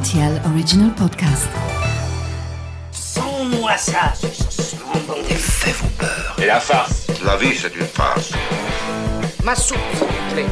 [0.00, 1.48] RTL Original Podcast.
[2.90, 6.36] Sans-moi ça, ce bon Des faits vous peur.
[6.38, 8.30] Et la farce La vie, c'est une farce.
[9.44, 10.46] Ma soupe, s'il vous plaît.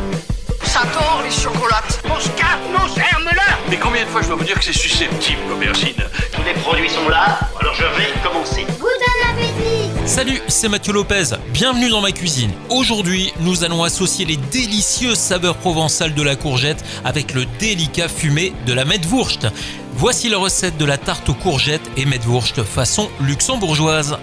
[0.64, 2.02] J'adore les chocolates.
[2.06, 5.40] Mon scarpe, nos germes-là Mais combien de fois je dois vous dire que c'est susceptible,
[5.48, 5.96] l'aubergine?
[6.32, 8.37] Tous les produits sont là, alors je vais commencer.
[10.18, 12.50] Salut, c'est Mathieu Lopez, bienvenue dans ma cuisine.
[12.70, 18.52] Aujourd'hui, nous allons associer les délicieuses saveurs provençales de la courgette avec le délicat fumé
[18.66, 19.46] de la Metwurst.
[19.94, 24.18] Voici la recette de la tarte aux courgettes et Metwurst façon luxembourgeoise.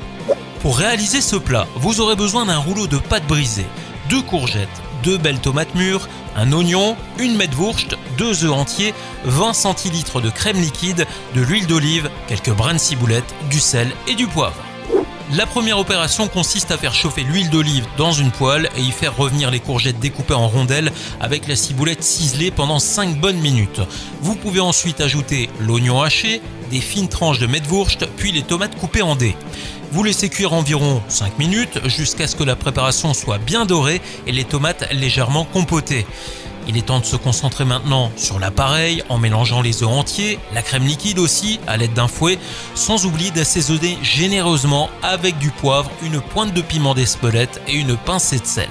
[0.60, 3.66] Pour réaliser ce plat, vous aurez besoin d'un rouleau de pâte brisée,
[4.10, 4.68] deux courgettes,
[5.02, 10.60] deux belles tomates mûres, un oignon, une Metwurst, deux œufs entiers, 20 centilitres de crème
[10.60, 14.62] liquide, de l'huile d'olive, quelques brins de ciboulette, du sel et du poivre.
[15.34, 19.18] La première opération consiste à faire chauffer l'huile d'olive dans une poêle et y faire
[19.18, 23.82] revenir les courgettes découpées en rondelles avec la ciboulette ciselée pendant 5 bonnes minutes.
[24.22, 29.02] Vous pouvez ensuite ajouter l'oignon haché, des fines tranches de Metwurst, puis les tomates coupées
[29.02, 29.36] en dés.
[29.92, 34.32] Vous laissez cuire environ 5 minutes jusqu'à ce que la préparation soit bien dorée et
[34.32, 36.06] les tomates légèrement compotées.
[36.68, 40.62] Il est temps de se concentrer maintenant sur l'appareil en mélangeant les œufs entiers, la
[40.62, 42.40] crème liquide aussi à l'aide d'un fouet,
[42.74, 48.40] sans oublier d'assaisonner généreusement avec du poivre, une pointe de piment d'Espelette et une pincée
[48.40, 48.70] de sel.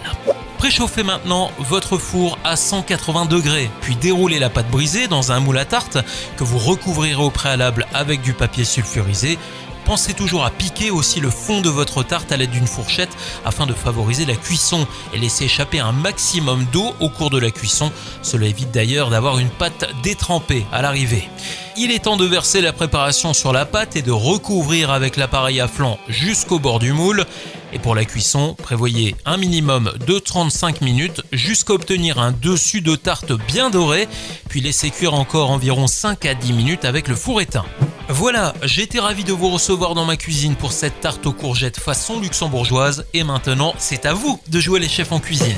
[0.58, 5.58] Préchauffez maintenant votre four à 180 degrés, puis déroulez la pâte brisée dans un moule
[5.58, 5.98] à tarte
[6.36, 9.38] que vous recouvrirez au préalable avec du papier sulfurisé.
[9.84, 13.66] Pensez toujours à piquer aussi le fond de votre tarte à l'aide d'une fourchette afin
[13.66, 17.92] de favoriser la cuisson et laisser échapper un maximum d'eau au cours de la cuisson.
[18.22, 21.28] Cela évite d'ailleurs d'avoir une pâte détrempée à l'arrivée.
[21.76, 25.60] Il est temps de verser la préparation sur la pâte et de recouvrir avec l'appareil
[25.60, 27.26] à flanc jusqu'au bord du moule.
[27.72, 32.94] Et pour la cuisson, prévoyez un minimum de 35 minutes jusqu'à obtenir un dessus de
[32.96, 34.08] tarte bien doré,
[34.48, 37.66] puis laissez cuire encore environ 5 à 10 minutes avec le four éteint.
[38.08, 42.20] Voilà, j'étais ravi de vous recevoir dans ma cuisine pour cette tarte aux courgettes façon
[42.20, 45.56] luxembourgeoise et maintenant c'est à vous de jouer les chefs en cuisine.